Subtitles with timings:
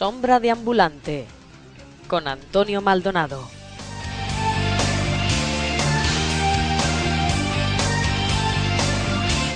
[0.00, 1.26] Sombra de ambulante
[2.08, 3.46] con Antonio Maldonado.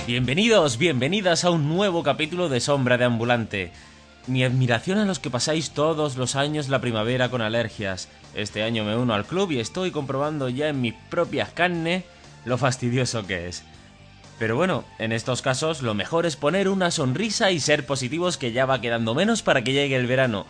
[0.05, 3.71] Bienvenidos, bienvenidas a un nuevo capítulo de Sombra de Ambulante.
[4.27, 8.07] Mi admiración a los que pasáis todos los años la primavera con alergias.
[8.35, 12.03] Este año me uno al club y estoy comprobando ya en mis propias carnes
[12.45, 13.63] lo fastidioso que es.
[14.37, 18.51] Pero bueno, en estos casos lo mejor es poner una sonrisa y ser positivos que
[18.51, 20.45] ya va quedando menos para que llegue el verano.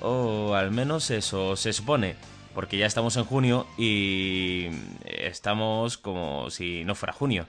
[0.00, 2.14] O al menos eso se supone.
[2.54, 4.68] Porque ya estamos en junio y
[5.04, 7.46] estamos como si no fuera junio.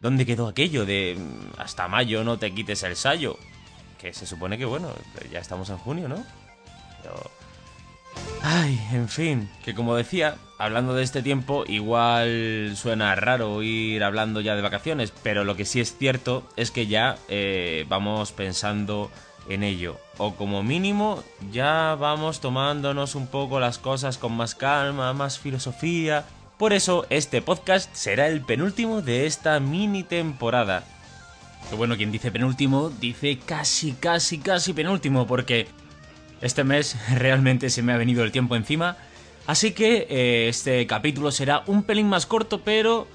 [0.00, 3.36] ¿Dónde quedó aquello de mm, hasta mayo no te quites el sayo?
[3.98, 4.90] Que se supone que bueno,
[5.30, 6.24] ya estamos en junio, ¿no?
[7.02, 7.37] Pero...
[8.42, 14.40] Ay, en fin, que como decía, hablando de este tiempo, igual suena raro ir hablando
[14.40, 19.10] ya de vacaciones, pero lo que sí es cierto es que ya eh, vamos pensando
[19.48, 19.98] en ello.
[20.18, 26.24] O como mínimo, ya vamos tomándonos un poco las cosas con más calma, más filosofía,
[26.58, 30.82] por eso este podcast será el penúltimo de esta mini temporada.
[31.70, 35.68] Que bueno, quien dice penúltimo dice casi, casi, casi penúltimo, porque
[36.40, 38.96] este mes realmente se me ha venido el tiempo encima.
[39.46, 43.06] Así que eh, este capítulo será un pelín más corto, pero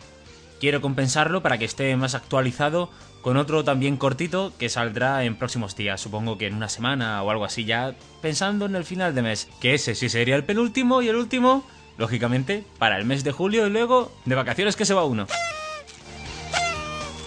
[0.60, 2.90] quiero compensarlo para que esté más actualizado
[3.22, 7.30] con otro también cortito que saldrá en próximos días, supongo que en una semana o
[7.30, 11.02] algo así ya, pensando en el final de mes, que ese sí sería el penúltimo
[11.02, 11.64] y el último
[11.98, 15.28] lógicamente, para el mes de julio y luego de vacaciones que se va uno.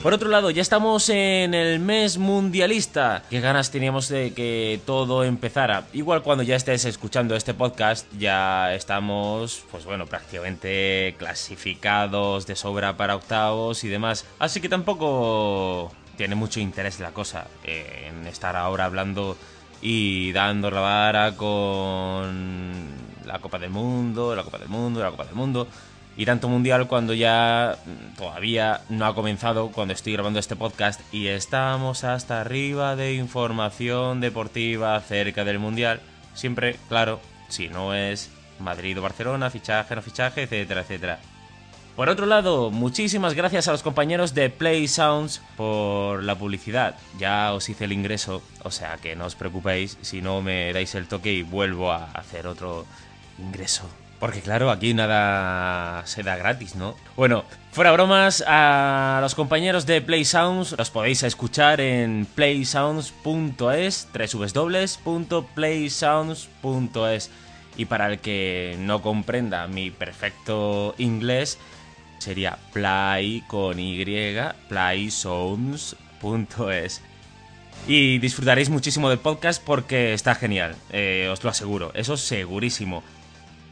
[0.02, 3.24] Por otro lado, ya estamos en el mes mundialista.
[3.28, 5.86] Qué ganas teníamos de que todo empezara.
[5.92, 12.96] Igual cuando ya estés escuchando este podcast, ya estamos, pues bueno, prácticamente clasificados de sobra
[12.96, 14.24] para octavos y demás.
[14.38, 19.36] Así que tampoco tiene mucho interés la cosa en estar ahora hablando
[19.82, 22.86] y dando la vara con
[23.24, 25.66] la Copa del Mundo, la Copa del Mundo, la Copa del Mundo.
[26.16, 27.76] Y tanto mundial cuando ya
[28.16, 34.20] todavía no ha comenzado, cuando estoy grabando este podcast y estamos hasta arriba de información
[34.20, 36.00] deportiva acerca del mundial.
[36.34, 41.18] Siempre, claro, si no es Madrid o Barcelona, fichaje, no fichaje, etcétera, etcétera.
[41.96, 46.94] Por otro lado, muchísimas gracias a los compañeros de Play Sounds por la publicidad.
[47.18, 50.94] Ya os hice el ingreso, o sea que no os preocupéis si no me dais
[50.94, 52.84] el toque y vuelvo a hacer otro
[53.38, 53.88] ingreso.
[54.18, 56.96] Porque claro, aquí nada se da gratis, ¿no?
[57.16, 64.08] Bueno, fuera bromas, a los compañeros de Play Sounds los podéis escuchar en playsounds.es,
[65.04, 67.30] www.playsounds.es.
[67.76, 71.58] Y para el que no comprenda mi perfecto inglés,
[72.18, 73.94] sería play con y,
[74.68, 77.02] playsounds.es.
[77.86, 83.02] Y disfrutaréis muchísimo del podcast porque está genial, eh, os lo aseguro, eso segurísimo.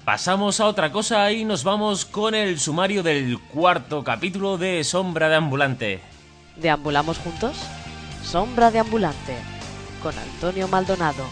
[0.04, 5.30] Pasamos a otra cosa y nos vamos con el sumario del cuarto capítulo de Sombra
[5.30, 6.00] de Ambulante.
[6.56, 7.56] ¿Deambulamos juntos?
[8.22, 9.34] Sombra de Ambulante,
[10.02, 11.24] con Antonio Maldonado.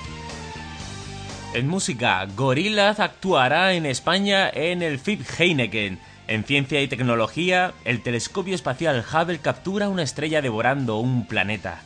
[1.53, 5.99] En música, Gorillaz actuará en España en el FIP Heineken.
[6.27, 11.83] En ciencia y tecnología, el telescopio espacial Hubble captura una estrella devorando un planeta.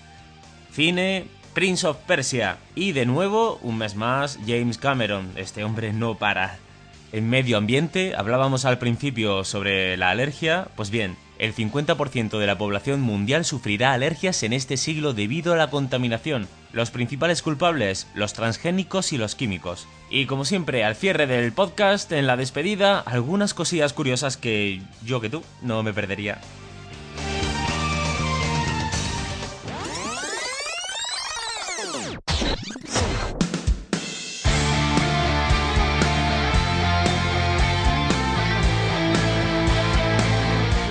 [0.71, 2.59] Cine, Prince of Persia.
[2.77, 5.33] Y de nuevo, un mes más, James Cameron.
[5.35, 6.59] Este hombre no para.
[7.13, 12.59] En medio ambiente, hablábamos al principio sobre la alergia, pues bien, el 50% de la
[12.59, 16.49] población mundial sufrirá alergias en este siglo debido a la contaminación.
[16.73, 19.87] Los principales culpables, los transgénicos y los químicos.
[20.11, 25.21] Y como siempre, al cierre del podcast, en la despedida, algunas cosillas curiosas que yo
[25.21, 26.41] que tú no me perdería.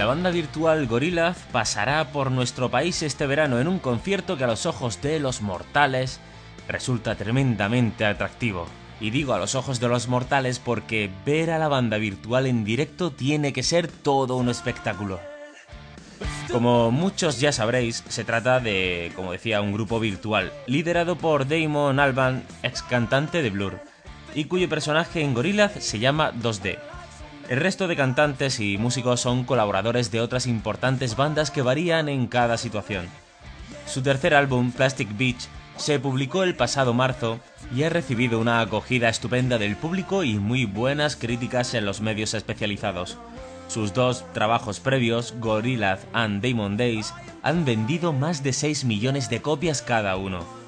[0.05, 4.47] La banda virtual Gorillaz pasará por nuestro país este verano en un concierto que a
[4.47, 6.19] los ojos de los mortales
[6.67, 8.67] resulta tremendamente atractivo.
[8.99, 12.63] Y digo a los ojos de los mortales porque ver a la banda virtual en
[12.63, 15.19] directo tiene que ser todo un espectáculo.
[16.51, 21.99] Como muchos ya sabréis, se trata de, como decía, un grupo virtual, liderado por Damon
[21.99, 23.79] Alban, ex cantante de Blur.
[24.35, 26.94] y cuyo personaje en Gorillaz se llama 2D.
[27.47, 32.25] El resto de cantantes y músicos son colaboradores de otras importantes bandas que varían en
[32.25, 33.07] cada situación.
[33.85, 35.47] Su tercer álbum, Plastic Beach,
[35.77, 37.39] se publicó el pasado marzo
[37.75, 42.33] y ha recibido una acogida estupenda del público y muy buenas críticas en los medios
[42.33, 43.19] especializados.
[43.67, 47.13] Sus dos trabajos previos, Gorillaz and Demon Days,
[47.43, 50.64] han vendido más de 6 millones de copias cada uno.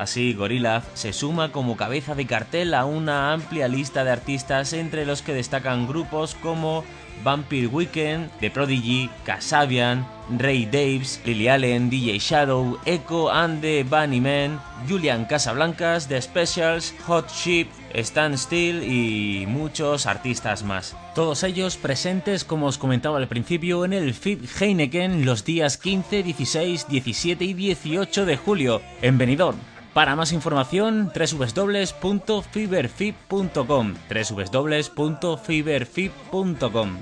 [0.00, 5.04] Así, Gorillaz se suma como cabeza de cartel a una amplia lista de artistas entre
[5.04, 6.84] los que destacan grupos como
[7.22, 10.08] Vampire Weekend, The Prodigy, Kasabian,
[10.38, 14.58] Ray Daves, Lily Allen, DJ Shadow, Echo and the Bunnymen,
[14.88, 20.96] Julian Casablancas, The Specials, Hot Ship, Stand Still y muchos artistas más.
[21.14, 26.22] Todos ellos presentes, como os comentaba al principio, en el FIB Heineken los días 15,
[26.22, 29.58] 16, 17 y 18 de julio en Benidorm.
[29.94, 36.98] Para más información, www.fiberfib.com www.fiberfib.com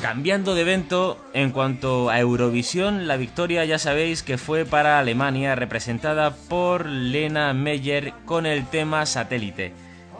[0.00, 5.54] Cambiando de evento, en cuanto a Eurovisión, la victoria ya sabéis que fue para Alemania,
[5.54, 9.72] representada por Lena Meyer con el tema Satélite.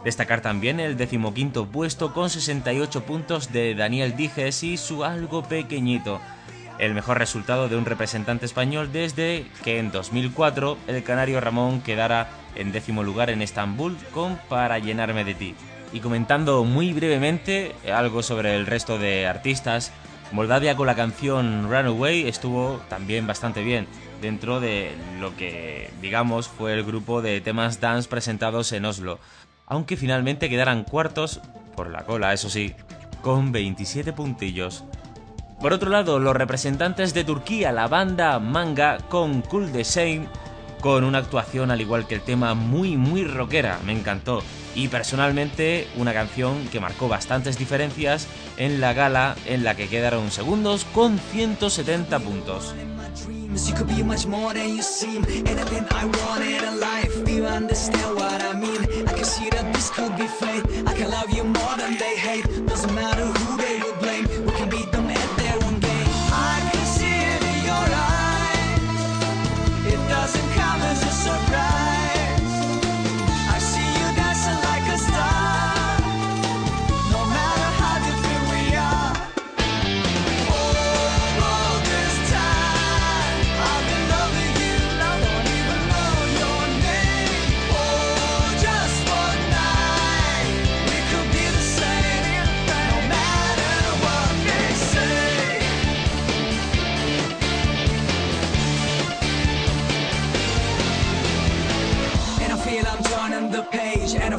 [0.05, 6.21] Destacar también el decimoquinto puesto con 68 puntos de Daniel Dijes y su algo pequeñito
[6.79, 12.31] el mejor resultado de un representante español desde que en 2004 el canario Ramón quedara
[12.55, 15.55] en décimo lugar en Estambul con Para llenarme de ti.
[15.93, 19.93] Y comentando muy brevemente algo sobre el resto de artistas,
[20.33, 23.87] Moldavia con la canción Runaway estuvo también bastante bien
[24.23, 29.19] dentro de lo que digamos fue el grupo de temas dance presentados en Oslo,
[29.67, 31.41] aunque finalmente quedaran cuartos
[31.77, 32.75] por la cola, eso sí,
[33.21, 34.85] con 27 puntillos.
[35.63, 40.27] Por otro lado, los representantes de Turquía, la banda Manga con Cool the Same,
[40.81, 44.43] con una actuación al igual que el tema muy muy rockera, me encantó.
[44.75, 48.27] Y personalmente una canción que marcó bastantes diferencias
[48.57, 52.75] en la gala en la que quedaron segundos con 170 puntos.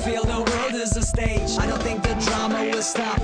[0.04, 1.58] feel the world is a stage.
[1.58, 3.23] I don't think the drama will stop.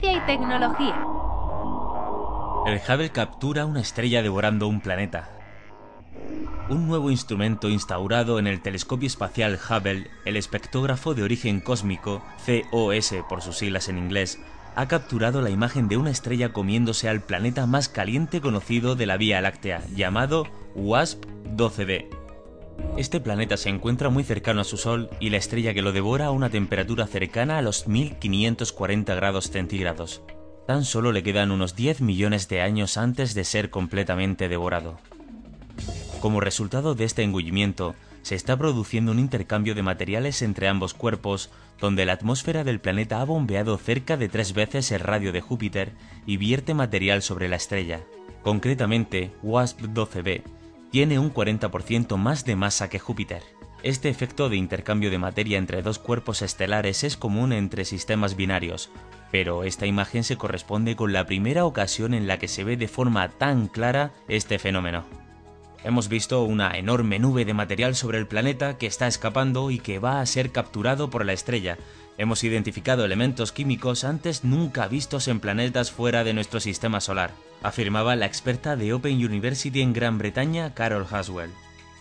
[0.00, 0.98] Tecnología.
[2.66, 5.28] El Hubble captura una estrella devorando un planeta.
[6.70, 13.14] un nuevo instrumento instaurado en el telescopio espacial Hubble, el espectrógrafo de origen cósmico, COS
[13.28, 14.38] por sus siglas en inglés,
[14.76, 19.16] ha capturado la imagen de una estrella comiéndose al planeta más caliente conocido de la
[19.16, 22.19] Vía Láctea, llamado WASP-12b.
[22.96, 26.26] Este planeta se encuentra muy cercano a su Sol y la estrella que lo devora
[26.26, 30.22] a una temperatura cercana a los 1540 grados centígrados.
[30.66, 34.98] Tan solo le quedan unos 10 millones de años antes de ser completamente devorado.
[36.20, 41.48] Como resultado de este engullimiento, se está produciendo un intercambio de materiales entre ambos cuerpos,
[41.80, 45.92] donde la atmósfera del planeta ha bombeado cerca de tres veces el radio de Júpiter
[46.26, 48.02] y vierte material sobre la estrella.
[48.42, 50.59] Concretamente, WASP-12b
[50.90, 53.42] tiene un 40% más de masa que Júpiter.
[53.82, 58.90] Este efecto de intercambio de materia entre dos cuerpos estelares es común entre sistemas binarios,
[59.30, 62.88] pero esta imagen se corresponde con la primera ocasión en la que se ve de
[62.88, 65.04] forma tan clara este fenómeno.
[65.82, 69.98] Hemos visto una enorme nube de material sobre el planeta que está escapando y que
[69.98, 71.78] va a ser capturado por la estrella.
[72.20, 77.30] Hemos identificado elementos químicos antes nunca vistos en planetas fuera de nuestro sistema solar,
[77.62, 81.50] afirmaba la experta de Open University en Gran Bretaña, Carol Haswell.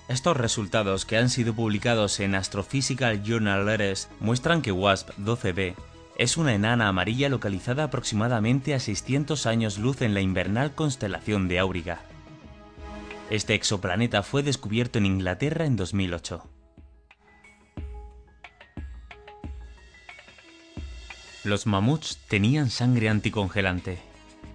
[0.09, 5.75] Estos resultados, que han sido publicados en Astrophysical Journal Letters, muestran que WASP-12b
[6.17, 11.59] es una enana amarilla localizada aproximadamente a 600 años luz en la invernal constelación de
[11.59, 12.01] Auriga.
[13.29, 16.58] Este exoplaneta fue descubierto en Inglaterra en 2008.
[21.46, 23.98] Los mamuts tenían sangre anticongelante.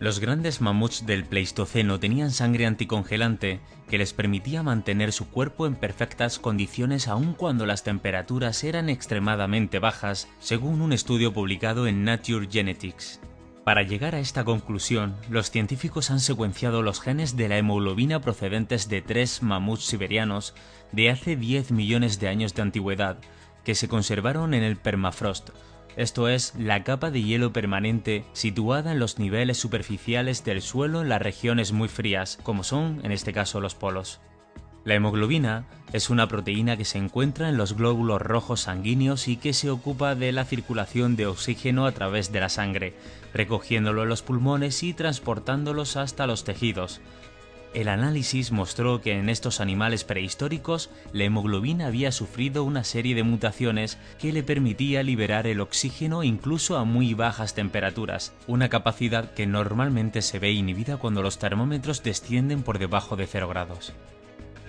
[0.00, 5.76] Los grandes mamuts del Pleistoceno tenían sangre anticongelante que les permitía mantener su cuerpo en
[5.76, 12.48] perfectas condiciones aun cuando las temperaturas eran extremadamente bajas, según un estudio publicado en Nature
[12.50, 13.18] Genetics.
[13.64, 18.90] Para llegar a esta conclusión, los científicos han secuenciado los genes de la hemoglobina procedentes
[18.90, 20.54] de tres mamuts siberianos
[20.92, 23.16] de hace 10 millones de años de antigüedad,
[23.64, 25.48] que se conservaron en el permafrost,
[25.96, 31.08] esto es, la capa de hielo permanente situada en los niveles superficiales del suelo en
[31.08, 34.20] las regiones muy frías, como son en este caso los polos.
[34.84, 39.54] La hemoglobina es una proteína que se encuentra en los glóbulos rojos sanguíneos y que
[39.54, 42.94] se ocupa de la circulación de oxígeno a través de la sangre,
[43.32, 47.00] recogiéndolo en los pulmones y transportándolos hasta los tejidos.
[47.74, 53.24] El análisis mostró que en estos animales prehistóricos la hemoglobina había sufrido una serie de
[53.24, 59.48] mutaciones que le permitía liberar el oxígeno incluso a muy bajas temperaturas, una capacidad que
[59.48, 63.92] normalmente se ve inhibida cuando los termómetros descienden por debajo de 0 grados.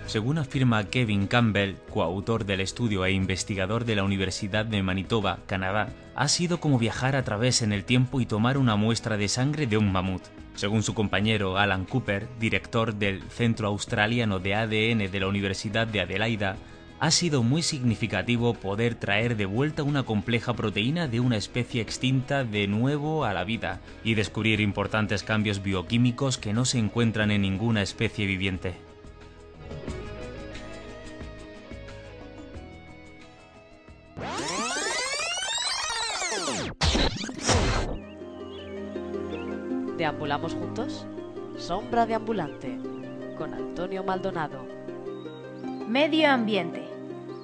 [0.06, 5.90] Según afirma Kevin Campbell, coautor del estudio e investigador de la Universidad de Manitoba, Canadá,
[6.16, 9.68] ha sido como viajar a través en el tiempo y tomar una muestra de sangre
[9.68, 10.22] de un mamut.
[10.56, 16.00] Según su compañero Alan Cooper, director del Centro Australiano de ADN de la Universidad de
[16.00, 16.56] Adelaida,
[16.98, 22.42] ha sido muy significativo poder traer de vuelta una compleja proteína de una especie extinta
[22.42, 27.42] de nuevo a la vida y descubrir importantes cambios bioquímicos que no se encuentran en
[27.42, 28.85] ninguna especie viviente.
[40.16, 41.06] Deambulamos juntos.
[41.58, 42.78] Sombra de ambulante
[43.36, 44.66] con Antonio Maldonado.
[45.86, 46.84] Medio ambiente.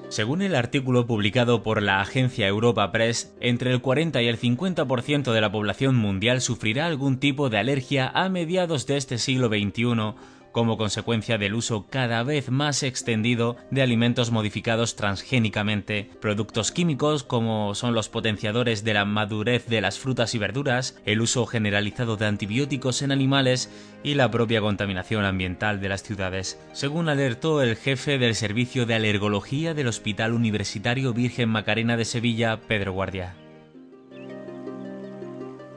[0.09, 5.33] Según el artículo publicado por la agencia Europa Press, entre el 40 y el 50%
[5.33, 10.15] de la población mundial sufrirá algún tipo de alergia a mediados de este siglo XXI
[10.53, 17.75] como consecuencia del uso cada vez más extendido de alimentos modificados transgénicamente, productos químicos como
[17.75, 22.27] son los potenciadores de la madurez de las frutas y verduras, el uso generalizado de
[22.27, 23.71] antibióticos en animales
[24.05, 28.95] y la propia contaminación ambiental de las ciudades, según alertó el jefe del Servicio de
[28.95, 33.35] Alergología del Hospital Universitario Virgen Macarena de Sevilla, Pedro Guardia.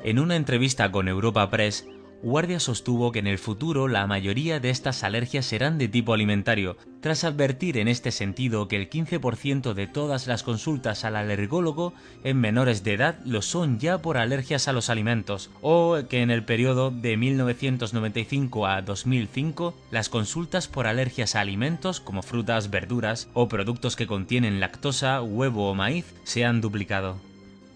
[0.03, 1.87] En una entrevista con Europa Press,
[2.25, 6.75] Guardia sostuvo que en el futuro la mayoría de estas alergias serán de tipo alimentario,
[6.99, 12.41] tras advertir en este sentido que el 15% de todas las consultas al alergólogo en
[12.41, 16.43] menores de edad lo son ya por alergias a los alimentos, o que en el
[16.43, 23.47] periodo de 1995 a 2005 las consultas por alergias a alimentos como frutas, verduras o
[23.47, 27.17] productos que contienen lactosa, huevo o maíz se han duplicado.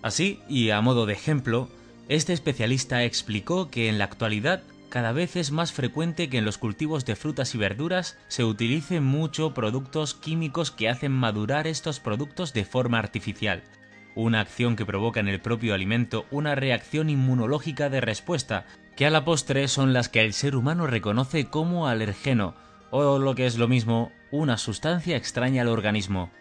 [0.02, 1.70] Así, y a modo de ejemplo,
[2.10, 6.58] este especialista explicó que en la actualidad cada vez es más frecuente que en los
[6.58, 12.52] cultivos de frutas y verduras se utilicen mucho productos químicos que hacen madurar estos productos
[12.54, 13.62] de forma artificial,
[14.16, 19.12] una acción que provoca en el propio alimento una reacción inmunológica de respuesta, que a
[19.12, 22.56] la postre son las que el ser humano reconoce como alergeno,
[22.90, 26.32] o lo que es lo mismo, una sustancia extraña al organismo.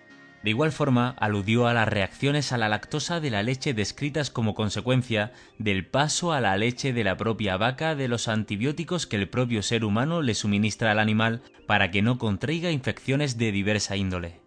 [0.42, 4.54] De igual forma, aludió a las reacciones a la lactosa de la leche descritas como
[4.54, 9.28] consecuencia del paso a la leche de la propia vaca de los antibióticos que el
[9.28, 14.40] propio ser humano le suministra al animal para que no contraiga infecciones de diversa índole.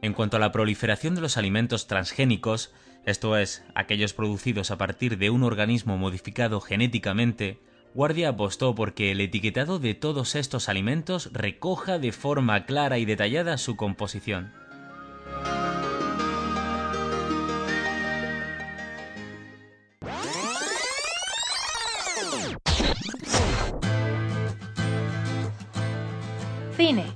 [0.00, 2.72] En cuanto a la proliferación de los alimentos transgénicos,
[3.04, 7.60] esto es, aquellos producidos a partir de un organismo modificado genéticamente,
[7.94, 13.58] Guardia apostó porque el etiquetado de todos estos alimentos recoja de forma clara y detallada
[13.58, 14.52] su composición.
[26.76, 27.06] Cine.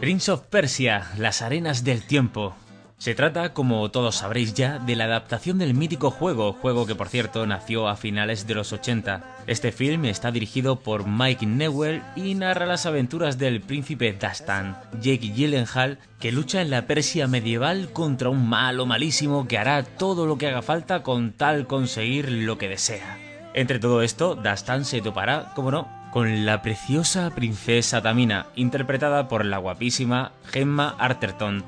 [0.00, 2.54] Prince of Persia, las arenas del tiempo.
[2.96, 7.08] Se trata, como todos sabréis ya, de la adaptación del mítico juego, juego que por
[7.08, 9.22] cierto nació a finales de los 80.
[9.46, 15.32] Este film está dirigido por Mike Newell y narra las aventuras del príncipe Dastan, Jake
[15.34, 20.38] Gyllenhaal, que lucha en la Persia medieval contra un malo malísimo que hará todo lo
[20.38, 23.18] que haga falta con tal conseguir lo que desea.
[23.54, 29.44] Entre todo esto, Dastan se topará, como no, con la preciosa princesa Tamina, interpretada por
[29.44, 31.64] la guapísima Gemma Arterton,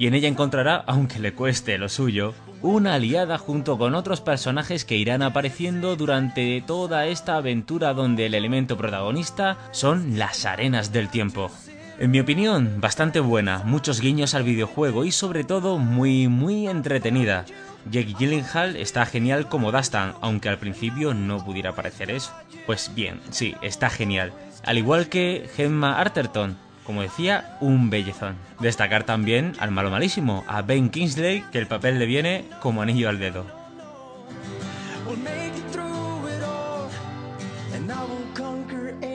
[0.00, 4.86] y en ella encontrará, aunque le cueste lo suyo, una aliada junto con otros personajes
[4.86, 11.10] que irán apareciendo durante toda esta aventura donde el elemento protagonista son las arenas del
[11.10, 11.50] tiempo.
[11.98, 17.44] En mi opinión, bastante buena, muchos guiños al videojuego y sobre todo muy muy entretenida.
[17.90, 22.32] Jake Gyllenhaal está genial como Dastan, aunque al principio no pudiera parecer eso.
[22.64, 24.32] Pues bien, sí, está genial.
[24.64, 28.36] Al igual que Gemma Arterton, como decía, un bellezón.
[28.60, 33.08] Destacar también al malo malísimo, a Ben Kingsley, que el papel le viene como anillo
[33.08, 33.46] al dedo.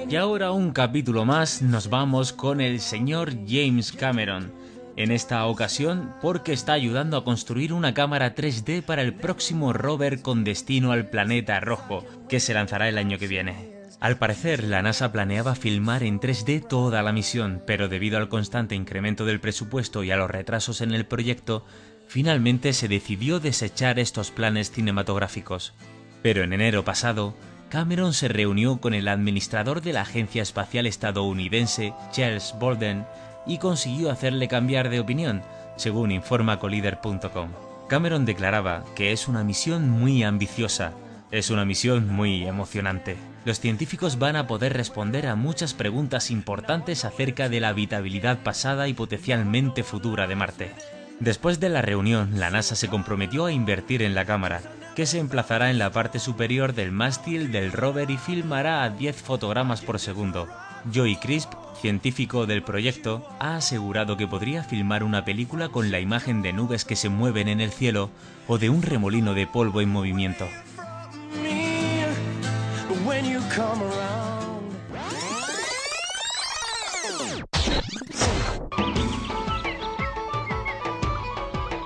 [0.08, 4.54] Y ahora un capítulo más nos vamos con el señor James Cameron
[4.98, 10.22] en esta ocasión porque está ayudando a construir una cámara 3D para el próximo rover
[10.22, 13.75] con destino al planeta rojo, que se lanzará el año que viene.
[14.00, 18.76] Al parecer, la NASA planeaba filmar en 3D toda la misión, pero debido al constante
[18.76, 21.66] incremento del presupuesto y a los retrasos en el proyecto,
[22.08, 25.74] finalmente se decidió desechar estos planes cinematográficos.
[26.22, 27.36] Pero en enero pasado,
[27.70, 33.06] Cameron se reunió con el administrador de la Agencia Espacial Estadounidense, Charles Bolden,
[33.48, 35.42] y consiguió hacerle cambiar de opinión,
[35.78, 37.50] según informa Collider.com.
[37.88, 40.94] Cameron declaraba que es una misión muy ambiciosa,
[41.32, 43.18] es una misión muy emocionante.
[43.46, 48.88] Los científicos van a poder responder a muchas preguntas importantes acerca de la habitabilidad pasada
[48.88, 50.72] y potencialmente futura de Marte.
[51.20, 54.62] Después de la reunión, la NASA se comprometió a invertir en la cámara,
[54.96, 59.16] que se emplazará en la parte superior del mástil del rover y filmará a 10
[59.22, 60.48] fotogramas por segundo.
[60.94, 66.42] Joey Crisp científico del proyecto, ha asegurado que podría filmar una película con la imagen
[66.42, 68.10] de nubes que se mueven en el cielo
[68.48, 70.48] o de un remolino de polvo en movimiento.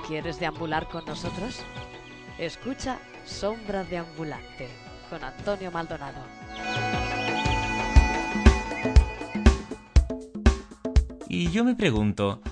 [0.08, 1.60] ¿Quieres deambular con nosotros?
[2.38, 4.68] Escucha Sombra de Ambulante
[5.08, 6.18] con Antonio Maldonado.
[11.28, 12.42] Y yo me pregunto,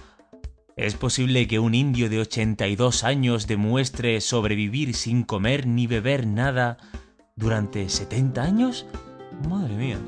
[0.76, 6.76] ¿es posible que un indio de 82 años demuestre sobrevivir sin comer ni beber nada
[7.34, 8.86] durante 70 años?
[9.46, 9.98] Madre mía.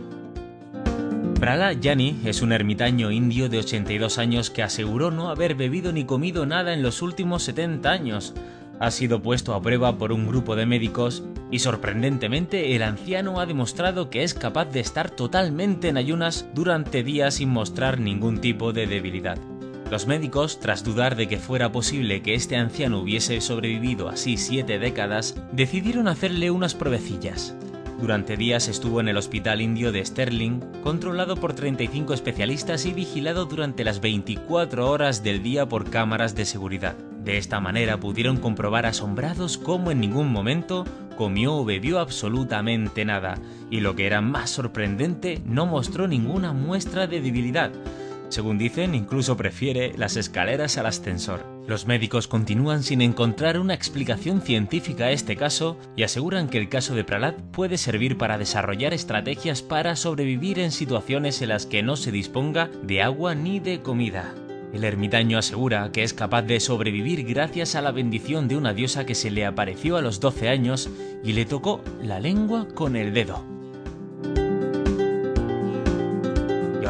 [1.38, 6.04] Prala Yani es un ermitaño indio de 82 años que aseguró no haber bebido ni
[6.04, 8.34] comido nada en los últimos 70 años.
[8.78, 13.46] Ha sido puesto a prueba por un grupo de médicos y sorprendentemente el anciano ha
[13.46, 18.72] demostrado que es capaz de estar totalmente en ayunas durante días sin mostrar ningún tipo
[18.72, 19.38] de debilidad.
[19.90, 24.78] Los médicos, tras dudar de que fuera posible que este anciano hubiese sobrevivido así siete
[24.78, 27.56] décadas, decidieron hacerle unas pruebecillas.
[28.00, 33.44] Durante días estuvo en el hospital indio de Sterling, controlado por 35 especialistas y vigilado
[33.44, 36.96] durante las 24 horas del día por cámaras de seguridad.
[37.22, 40.86] De esta manera pudieron comprobar asombrados cómo en ningún momento
[41.18, 43.36] comió o bebió absolutamente nada,
[43.70, 47.70] y lo que era más sorprendente, no mostró ninguna muestra de debilidad.
[48.30, 51.44] Según dicen, incluso prefiere las escaleras al ascensor.
[51.70, 56.68] Los médicos continúan sin encontrar una explicación científica a este caso y aseguran que el
[56.68, 61.84] caso de Pralat puede servir para desarrollar estrategias para sobrevivir en situaciones en las que
[61.84, 64.34] no se disponga de agua ni de comida.
[64.74, 69.06] El ermitaño asegura que es capaz de sobrevivir gracias a la bendición de una diosa
[69.06, 70.90] que se le apareció a los 12 años
[71.22, 73.44] y le tocó la lengua con el dedo.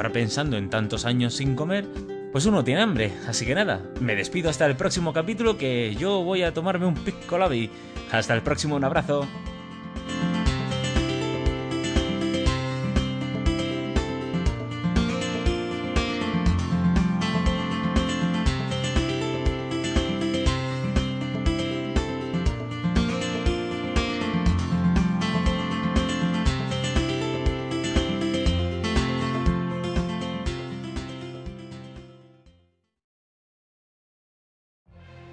[0.00, 1.84] ahora pensando en tantos años sin comer,
[2.32, 3.12] pues uno tiene hambre.
[3.26, 6.94] Así que nada, me despido hasta el próximo capítulo que yo voy a tomarme un
[6.94, 7.50] piccolo
[8.12, 9.26] Hasta el próximo, un abrazo.